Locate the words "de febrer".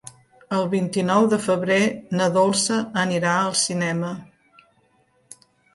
1.33-1.77